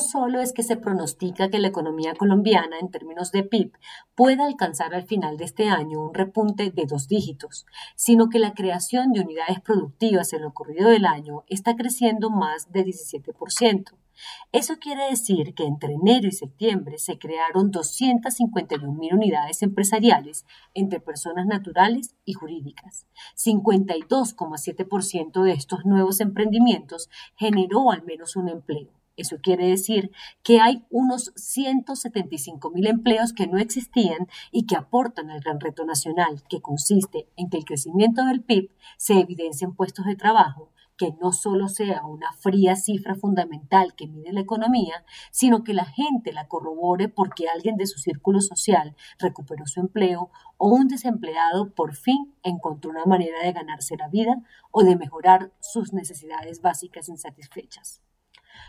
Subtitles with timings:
[0.00, 3.72] solo es que se pronostica que la economía colombiana en términos de PIB
[4.14, 8.54] pueda alcanzar al final de este año un repunte de dos dígitos, sino que la
[8.54, 13.92] creación de unidades productivas en lo ocurrido del año está creciendo más de 17%.
[14.52, 20.44] Eso quiere decir que entre enero y septiembre se crearon 251 mil unidades empresariales
[20.74, 23.06] entre personas naturales y jurídicas.
[23.36, 28.99] 52,7% de estos nuevos emprendimientos generó al menos un empleo.
[29.20, 35.30] Eso quiere decir que hay unos 175 mil empleos que no existían y que aportan
[35.30, 39.74] al gran reto nacional, que consiste en que el crecimiento del PIB se evidencia en
[39.74, 40.70] puestos de trabajo,
[41.00, 45.86] que no solo sea una fría cifra fundamental que mide la economía, sino que la
[45.86, 51.74] gente la corrobore porque alguien de su círculo social recuperó su empleo o un desempleado
[51.74, 57.08] por fin encontró una manera de ganarse la vida o de mejorar sus necesidades básicas
[57.08, 58.02] insatisfechas.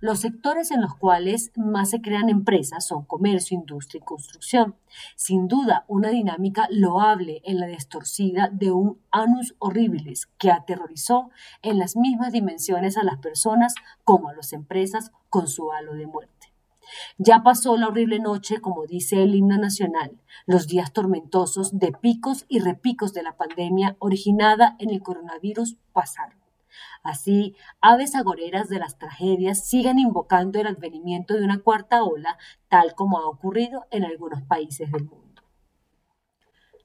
[0.00, 4.76] Los sectores en los cuales más se crean empresas son comercio, industria y construcción.
[5.16, 11.30] Sin duda, una dinámica loable en la distorcida de un anus horribilis que aterrorizó
[11.62, 13.74] en las mismas dimensiones a las personas
[14.04, 16.52] como a las empresas con su halo de muerte.
[17.18, 22.44] Ya pasó la horrible noche, como dice el himno nacional, los días tormentosos de picos
[22.48, 26.41] y repicos de la pandemia originada en el coronavirus pasaron.
[27.02, 32.94] Así, aves agoreras de las tragedias siguen invocando el advenimiento de una cuarta ola, tal
[32.94, 35.22] como ha ocurrido en algunos países del mundo.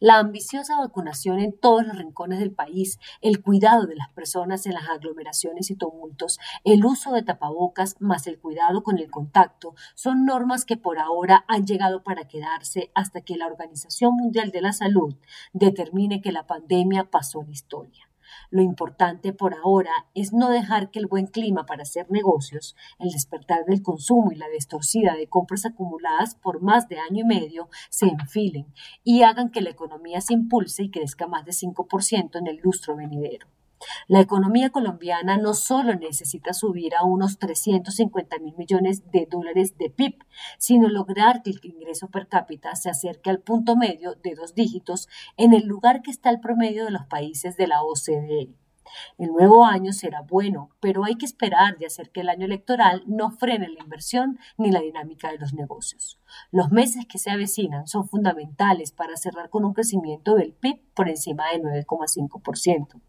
[0.00, 4.74] La ambiciosa vacunación en todos los rincones del país, el cuidado de las personas en
[4.74, 10.26] las aglomeraciones y tumultos, el uso de tapabocas más el cuidado con el contacto son
[10.26, 14.74] normas que por ahora han llegado para quedarse hasta que la Organización Mundial de la
[14.74, 15.14] Salud
[15.54, 18.06] determine que la pandemia pasó a la historia.
[18.50, 23.10] Lo importante por ahora es no dejar que el buen clima para hacer negocios, el
[23.10, 27.68] despertar del consumo y la distorsida de compras acumuladas por más de año y medio
[27.90, 28.66] se enfilen
[29.02, 32.96] y hagan que la economía se impulse y crezca más de 5% en el lustro
[32.96, 33.46] venidero.
[34.08, 39.90] La economía colombiana no solo necesita subir a unos 350 mil millones de dólares de
[39.90, 40.18] PIB,
[40.58, 45.08] sino lograr que el ingreso per cápita se acerque al punto medio de dos dígitos
[45.36, 48.54] en el lugar que está el promedio de los países de la OCDE.
[49.18, 53.02] El nuevo año será bueno, pero hay que esperar de hacer que el año electoral
[53.06, 56.20] no frene la inversión ni la dinámica de los negocios.
[56.50, 61.08] Los meses que se avecinan son fundamentales para cerrar con un crecimiento del PIB por
[61.08, 63.00] encima del 9,5%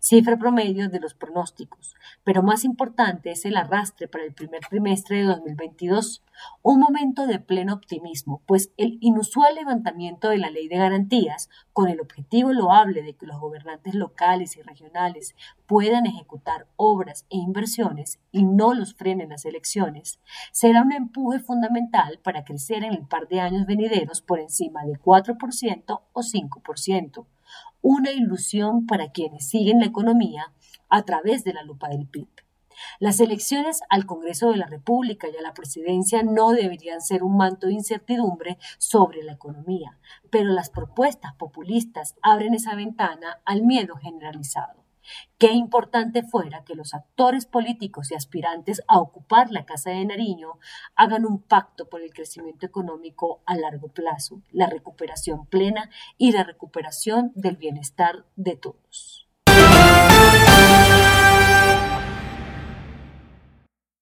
[0.00, 1.94] cifra promedio de los pronósticos,
[2.24, 6.22] pero más importante es el arrastre para el primer trimestre de 2022,
[6.62, 11.88] un momento de pleno optimismo, pues el inusual levantamiento de la ley de garantías, con
[11.88, 15.34] el objetivo loable de que los gobernantes locales y regionales
[15.66, 20.20] puedan ejecutar obras e inversiones y no los frenen las elecciones,
[20.52, 25.00] será un empuje fundamental para crecer en el par de años venideros por encima del
[25.00, 27.26] 4% o 5%
[27.82, 30.52] una ilusión para quienes siguen la economía
[30.88, 32.28] a través de la lupa del PIB.
[32.98, 37.36] Las elecciones al Congreso de la República y a la presidencia no deberían ser un
[37.36, 39.98] manto de incertidumbre sobre la economía,
[40.30, 44.81] pero las propuestas populistas abren esa ventana al miedo generalizado.
[45.38, 50.58] Qué importante fuera que los actores políticos y aspirantes a ocupar la Casa de Nariño
[50.94, 56.44] hagan un pacto por el crecimiento económico a largo plazo, la recuperación plena y la
[56.44, 59.31] recuperación del bienestar de todos.